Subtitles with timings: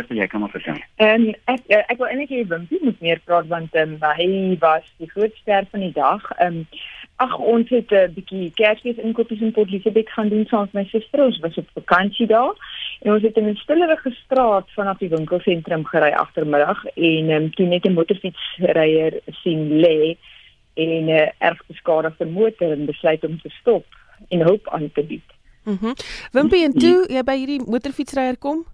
[0.00, 0.78] Christa, jy kan maar vertel.
[0.96, 4.86] En ek eh, ek wil eintlik hê Wimpie moet meer praat want um, hy was
[4.98, 6.24] die grootste van die dag.
[6.38, 6.66] Ehm um,
[7.20, 10.72] ag ons het 'n uh, bietjie Kersfees inkopies in Port Elizabeth gaan doen saam met
[10.72, 11.24] my suster.
[11.24, 12.56] Ons was op vakansie daar.
[13.00, 17.66] En ons het in 'n stillerige straat vanaf die winkelsentrum gery agtermiddag en um, toe
[17.66, 20.16] net 'n motorfietsryer sien lê
[20.74, 23.84] en 'n uh, erg beskadigde motor en besluit om te stop
[24.28, 25.28] en hulp aan te bied.
[25.64, 25.86] Mhm.
[25.86, 25.94] Mm
[26.32, 28.64] Wimpie en toe jy by hierdie motorfietsryer kom?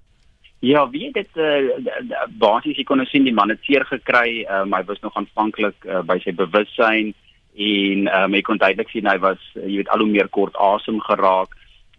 [0.65, 1.77] Ja, wie dit uh,
[2.41, 6.01] basies kon nou sien die man het seer gekry, um, hy was nog aanvanklik uh,
[6.01, 7.13] by sy bewussyn
[7.57, 10.99] en um, ek kon duidelik sien hy was jy weet al hoe meer kort asem
[11.05, 11.55] geraak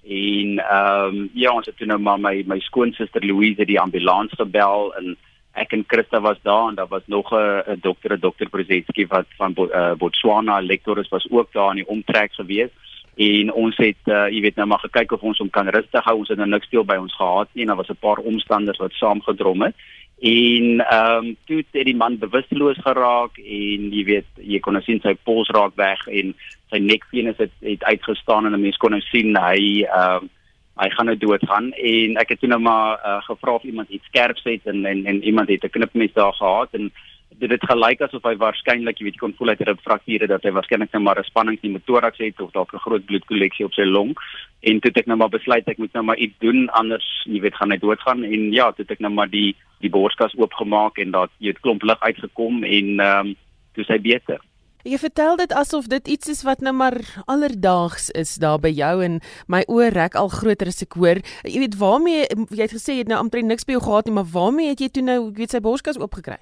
[0.07, 4.35] en ehm um, ja ons het toe nou maar my my skoonsister Louise die ambulans
[4.37, 5.15] gebel en
[5.57, 9.25] ek en Christa was daar en daar was nog 'n dokter, 'n dokter Brzezinski wat
[9.37, 12.71] van uh, Botswana lektor is was ook daar in die omtrek gewees
[13.17, 16.19] en ons het uh, jy weet nou maar gekyk of ons hom kan rustig hou.
[16.21, 17.63] Ons het nou niks veel by ons gehad nie.
[17.65, 19.75] En daar was 'n paar omstanders wat saamgedrom het.
[20.19, 24.83] En ehm um, toe het die man bewusteloos geraak en jy weet jy kon nou
[24.83, 26.33] sien sy pols raak weg en
[26.69, 30.29] sy nekvenus het, het uitgestaan en 'n mens kon nou sien hy ehm um,
[30.77, 33.89] hy gaan nou dood gaan en ek het toe nou maar uh, gevra of iemand
[33.89, 36.91] iets skerp het en en en iemand het 'n knipmes daar gehad en
[37.39, 40.51] dit het gelyk asof hy waarskynlik, jy weet, kon voel uit 'n frakture dat hy
[40.51, 43.73] waarskynlik net maar 'n spanning in die motoraks het of dalk 'n groot bloedkolleksie op
[43.73, 44.15] sy long.
[44.61, 47.39] En toe het ek nou maar besluit ek moet nou maar iets doen anders, jy
[47.41, 50.97] weet, gaan hy doodgaan en ja, toe het ek nou maar die die borskas oopgemaak
[50.97, 53.35] en daar het klomp lug uitgekom en ehm um,
[53.73, 54.41] toe sy beter.
[54.87, 59.03] Jy vertel dit asof dit iets is wat nou maar alledaags is daar by jou
[59.03, 61.19] en my oë rek al groter as ek hoor.
[61.43, 64.13] Jy weet waarmee jy het gesê jy het nou amper niks by jou gehad nie,
[64.13, 66.39] maar waarmee het jy toe nou, weet sy borskas oopgekry?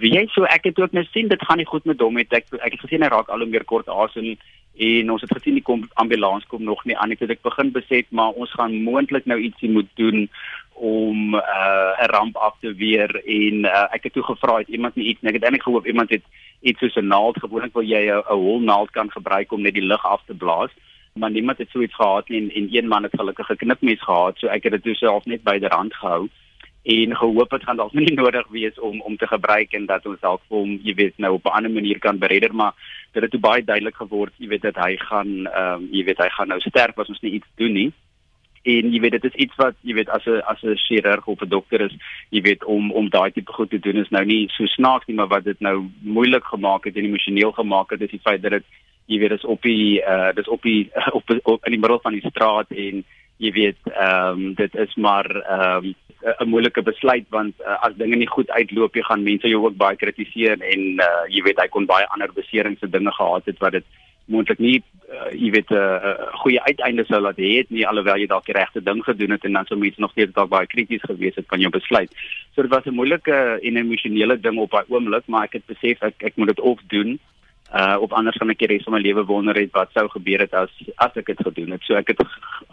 [0.00, 2.32] Wie jy so ek het ook net sien dit gaan nie goed met hom het
[2.32, 4.36] ek ek het gesien hy raak al hoe meer kort asem
[4.74, 7.70] en ons het gesien die kom ambulans kom nog nie aan ek het ek begin
[7.70, 10.28] besef maar ons gaan moontlik nou ietsie moet doen
[10.74, 14.68] om uh, 'n uh, ramp af te weer en uh, ek het toe gevra het
[14.68, 16.26] iemand nie iets ek het eintlik gehoop iemand het
[16.64, 19.88] iets soos 'n naald gewoonlik wil jy 'n hol naald kan gebruik om net die
[19.92, 20.70] lug af te blaas.
[21.12, 24.02] Maar niemand het so iets gehad nie en, en een man het gelukkig 'n knipmes
[24.02, 24.38] gehad.
[24.38, 26.28] So ek het dit toe self net by die rand gehou
[26.84, 30.20] en gehoop dit gaan dalk nie nodig wees om om te gebruik en dat ons
[30.20, 32.74] dalk vir hom jy weet nou op 'n ander manier kan beredder maar
[33.12, 36.18] dit het toe baie duidelik geword jy weet dat hy gaan ehm um, jy weet
[36.18, 37.92] hy gaan nou sterf as ons nie iets doen nie.
[38.64, 41.42] En jy weet dit is iets wat jy weet as 'n as 'n chirurg of
[41.42, 41.94] 'n dokter is
[42.30, 45.16] jy weet om om daai tipe goed te doen is nou nie so snaaks nie
[45.16, 48.52] maar wat dit nou moeilik gemaak het en emosioneel gemaak het is die feit dat
[48.52, 48.64] dit
[49.06, 52.12] jy weet is op die uh dis op die op, op in die middel van
[52.12, 53.04] die straat en
[53.42, 57.96] jy weet ehm um, dit is maar ehm um, 'n moeilike besluit want uh, as
[57.96, 61.60] dinge nie goed uitloop jy gaan mense jou ook baie kritiseer en uh, jy weet
[61.60, 63.84] hy kon baie ander beserings se dinge gehad het wat dit
[64.24, 64.78] moontlik nie
[65.12, 68.56] uh, jy weet 'n uh, goeie uiteinde sou laat hê nie alhoewel jy dalk die
[68.56, 71.48] regte ding gedoen het en dan sou mense nog steeds dalk baie krities gewees het
[71.48, 72.10] van jou besluit.
[72.54, 76.02] So dit was 'n moeilike en emosionele ding op daai oomblik maar ek het besef
[76.02, 77.18] ek ek moet dit ook doen
[77.74, 80.44] uh op anders gaan ek die res van my lewe wonder het wat sou gebeur
[80.44, 80.70] het as
[81.02, 81.82] as ek dit gedoen het.
[81.82, 82.22] So ek het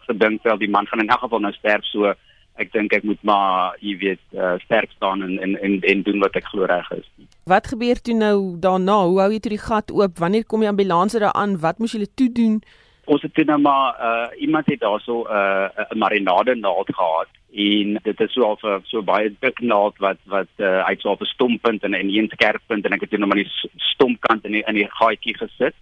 [0.10, 2.14] gedink wel die man gaan in elk geval nou sterf so
[2.62, 6.20] ek dink ek moet maar jy weet uh, sterk staan en en en en doen
[6.22, 7.08] wat ek glo reg is.
[7.50, 9.00] Wat gebeur toe nou daarna?
[9.10, 10.20] Hoe hou jy toe die gat oop?
[10.22, 11.58] Wanneer kom die ambulanse daar aan?
[11.66, 12.62] Wat moes julle toe doen?
[13.06, 18.20] Ons het nou maar uh, iemand het daarso 'n uh, marinade naald gehad en dit
[18.20, 21.92] is so of so baie dik naald wat wat uh, uit so 'n stomppunt en
[21.92, 24.76] 'n een skerp punt en ek het toe nou maar die stompkant in die, in
[24.76, 25.76] die gaatjie gesit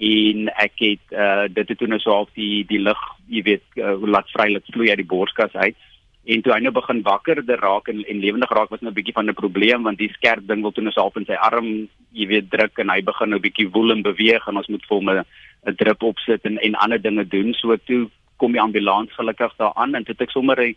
[0.00, 3.64] en ek het uh, dit het toe nou so of die die lug jy weet
[3.76, 5.76] uh, laat vrylik vloei uit die borskas uit
[6.24, 9.16] en toe hy nou begin wakkerder raak en en lewendig raak was nou 'n bietjie
[9.18, 12.26] van 'n probleem want die skerp ding wil toe nou self in sy arm jy
[12.26, 15.10] weet druk en hy begin nou bietjie woel en beweeg en ons moet vir hom
[15.10, 15.24] 'n
[15.66, 17.54] 'n drip opsit en en ander dinge doen.
[17.54, 20.76] So toe kom die ambulans gelukkig daar aan en dit ek sommer die,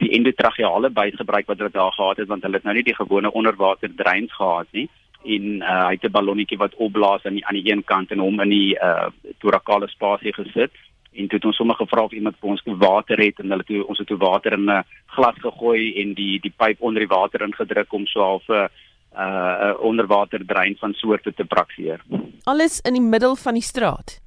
[0.00, 3.32] die endotracheale bygebruik wat hulle daar gehad het want hulle het nou nie die gewone
[3.32, 4.88] onderwater dreins gehad nie.
[5.24, 8.18] En uh, hy het 'n ballonnetjie wat opblaas aan die aan die een kant en
[8.18, 9.08] hom in die uh,
[9.38, 10.72] thorakale spasie gesit.
[11.12, 13.86] En toe het ons sommer gevra of iemand vir ons water het en hulle toe
[13.86, 17.40] ons het toe water in 'n glas gegooi en die die pyp onder die water
[17.42, 18.68] ingedruk om so half 'n uh,
[19.16, 22.00] uh, onderwater drein van soorte te praktiseer.
[22.44, 24.20] Alles in die middel van die straat.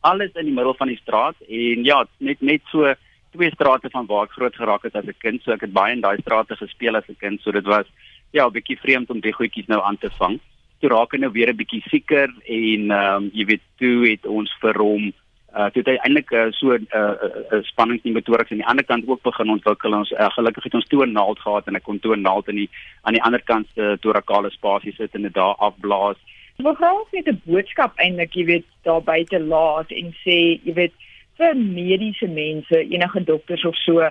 [0.00, 2.94] Alles in die middel van die straat en ja, net net so
[3.30, 5.92] twee strate van waar ek groot geraak het as 'n kind, so ek het baie
[5.92, 7.86] in daai strate gespeel as 'n kind, so dit was
[8.32, 10.40] ja, 'n bietjie vreemd om die goedjies nou aan te vang.
[10.80, 14.26] Toe raak hy nou weer 'n bietjie sieker en ehm um, jy weet, toe het
[14.26, 15.12] ons vir hom
[15.56, 18.66] uh toe het eintlik uh, so 'n uh, uh, uh, spanning in motoriks aan die
[18.66, 21.74] ander kant ook begin ontwikkel ons uh, gelukkig het ons toe 'n naald gehad en
[21.74, 22.70] ek kon toe 'n naald in die
[23.02, 26.16] aan die ander kant se uh, torakale spasie sit en dit daar afblaas.
[26.56, 30.92] Wil graag net 'n boodskap eintlik, jy weet, daar buite laat en sê, jy weet,
[31.40, 34.10] vir mediese mense, enige dokters of so,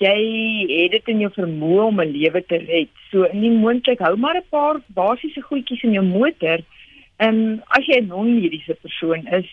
[0.00, 0.16] jy
[0.70, 2.88] het dit in jou vermoë om 'n lewe te red.
[3.10, 6.58] So nie moontlik hou maar 'n paar basiese goedjies in jou motor.
[7.18, 9.48] Ehm, as jy 'n non-mediese persoon is,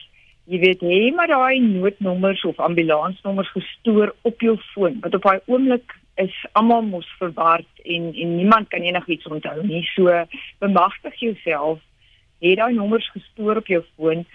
[0.48, 5.40] jy weet, hê maar daai noodnommers of ambulansnommers gestoor op jou foon, want op daai
[5.46, 9.84] oomblik is almal mos verward en en niemand kan enigiets onthou nie.
[9.94, 10.24] So
[10.64, 11.82] bemagtig jouself,
[12.42, 14.26] hê daai nommers gestoor op jou foon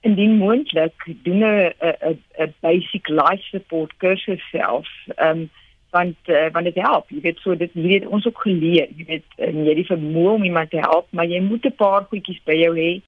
[0.00, 4.88] indien moontlik doen 'n 'n 'n basic life support kursus self.
[5.16, 5.50] Ehm um,
[5.90, 7.10] want uh, want dit help.
[7.10, 8.88] Jy weet so dit weet ons ook geleer.
[8.96, 11.74] Jy weet um, jy het die vermoë om iemand te help, maar jy moet 'n
[11.76, 13.00] paar goedjies by jou hê